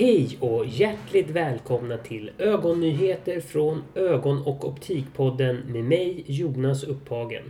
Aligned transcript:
Hej 0.00 0.38
och 0.40 0.66
hjärtligt 0.66 1.30
välkomna 1.30 1.98
till 1.98 2.30
ögonnyheter 2.38 3.40
från 3.40 3.82
Ögon 3.94 4.42
och 4.42 4.68
optikpodden 4.68 5.56
med 5.56 5.84
mig 5.84 6.24
Jonas 6.26 6.84
Upphagen. 6.84 7.42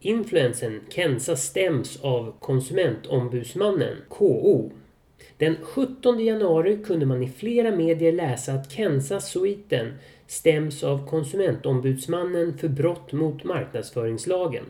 Influensen 0.00 0.80
Kensa 0.88 1.36
stäms 1.36 2.00
av 2.00 2.34
Konsumentombudsmannen, 2.40 3.96
KO. 4.08 4.70
Den 5.36 5.56
17 5.62 6.24
januari 6.24 6.78
kunde 6.84 7.06
man 7.06 7.22
i 7.22 7.28
flera 7.28 7.76
medier 7.76 8.12
läsa 8.12 8.52
att 8.52 8.72
Kensa-sviten 8.72 9.94
stäms 10.26 10.84
av 10.84 11.08
Konsumentombudsmannen 11.08 12.58
för 12.58 12.68
brott 12.68 13.12
mot 13.12 13.44
marknadsföringslagen. 13.44 14.64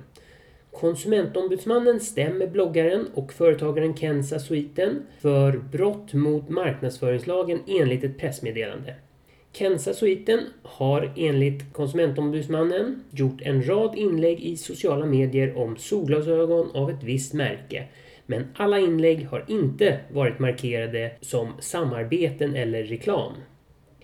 Konsumentombudsmannen 0.72 2.00
stämmer 2.00 2.46
bloggaren 2.46 3.06
och 3.14 3.32
företagaren 3.32 3.96
Kenza 3.96 4.38
Suiten 4.38 5.02
för 5.20 5.52
brott 5.72 6.12
mot 6.12 6.48
marknadsföringslagen 6.48 7.60
enligt 7.66 8.04
ett 8.04 8.18
pressmeddelande. 8.18 8.94
Kenza 9.52 9.94
Suiten 9.94 10.40
har 10.62 11.12
enligt 11.16 11.72
Konsumentombudsmannen 11.72 13.02
gjort 13.10 13.40
en 13.42 13.68
rad 13.68 13.94
inlägg 13.98 14.40
i 14.40 14.56
sociala 14.56 15.06
medier 15.06 15.58
om 15.58 15.76
solglasögon 15.76 16.70
av 16.74 16.90
ett 16.90 17.02
visst 17.02 17.34
märke. 17.34 17.84
Men 18.26 18.46
alla 18.54 18.78
inlägg 18.78 19.26
har 19.26 19.44
inte 19.48 20.00
varit 20.12 20.38
markerade 20.38 21.12
som 21.20 21.52
samarbeten 21.60 22.56
eller 22.56 22.84
reklam. 22.84 23.32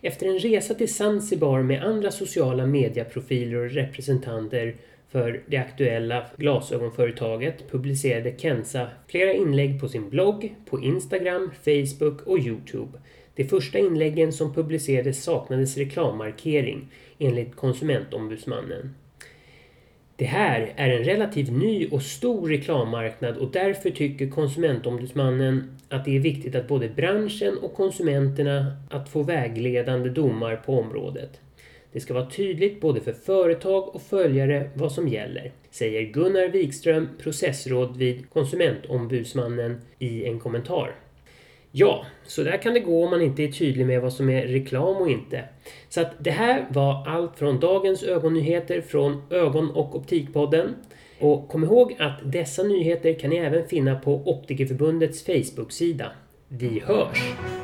Efter 0.00 0.26
en 0.26 0.38
resa 0.38 0.74
till 0.74 0.94
Zanzibar 0.94 1.62
med 1.62 1.82
andra 1.82 2.10
sociala 2.10 2.66
medieprofiler 2.66 3.56
och 3.56 3.70
representanter 3.70 4.76
för 5.08 5.42
det 5.46 5.56
aktuella 5.56 6.26
glasögonföretaget 6.36 7.70
publicerade 7.70 8.34
Kenza 8.38 8.88
flera 9.08 9.32
inlägg 9.32 9.80
på 9.80 9.88
sin 9.88 10.10
blogg, 10.10 10.54
på 10.66 10.80
Instagram, 10.80 11.50
Facebook 11.64 12.22
och 12.22 12.38
Youtube. 12.38 12.98
De 13.34 13.44
första 13.44 13.78
inläggen 13.78 14.32
som 14.32 14.54
publicerades 14.54 15.22
saknades 15.22 15.76
reklammarkering 15.76 16.88
enligt 17.18 17.56
Konsumentombudsmannen. 17.56 18.94
Det 20.18 20.24
här 20.24 20.72
är 20.76 20.90
en 20.90 21.04
relativt 21.04 21.50
ny 21.50 21.88
och 21.88 22.02
stor 22.02 22.48
reklammarknad 22.48 23.36
och 23.36 23.50
därför 23.52 23.90
tycker 23.90 24.30
Konsumentombudsmannen 24.30 25.76
att 25.88 26.04
det 26.04 26.16
är 26.16 26.20
viktigt 26.20 26.54
att 26.54 26.68
både 26.68 26.88
branschen 26.88 27.58
och 27.58 27.74
konsumenterna 27.74 28.76
att 28.90 29.08
få 29.08 29.22
vägledande 29.22 30.08
domar 30.08 30.56
på 30.56 30.78
området. 30.78 31.40
Det 31.92 32.00
ska 32.00 32.14
vara 32.14 32.30
tydligt 32.30 32.80
både 32.80 33.00
för 33.00 33.12
företag 33.12 33.94
och 33.94 34.02
följare 34.02 34.70
vad 34.74 34.92
som 34.92 35.08
gäller, 35.08 35.52
säger 35.70 36.02
Gunnar 36.02 36.48
Wikström, 36.48 37.08
processråd 37.22 37.96
vid 37.96 38.30
Konsumentombudsmannen 38.30 39.80
i 39.98 40.24
en 40.24 40.40
kommentar. 40.40 40.94
Ja, 41.72 42.04
så 42.26 42.42
där 42.42 42.62
kan 42.62 42.74
det 42.74 42.80
gå 42.80 43.04
om 43.04 43.10
man 43.10 43.22
inte 43.22 43.42
är 43.42 43.52
tydlig 43.52 43.86
med 43.86 44.02
vad 44.02 44.12
som 44.12 44.30
är 44.30 44.42
reklam 44.46 44.96
och 44.96 45.10
inte. 45.10 45.44
Så 45.88 46.00
att 46.00 46.12
det 46.18 46.30
här 46.30 46.66
var 46.70 47.06
allt 47.08 47.38
från 47.38 47.60
dagens 47.60 48.02
ögonnyheter 48.02 48.80
från 48.80 49.22
Ögon 49.30 49.70
och 49.70 49.96
Optikpodden. 49.96 50.74
Och 51.20 51.48
kom 51.48 51.64
ihåg 51.64 51.96
att 51.98 52.32
dessa 52.32 52.62
nyheter 52.62 53.14
kan 53.14 53.30
ni 53.30 53.36
även 53.36 53.68
finna 53.68 53.98
på 53.98 54.14
Optikerförbundets 54.14 55.24
Facebook-sida. 55.24 56.12
Vi 56.48 56.82
hörs! 56.86 57.57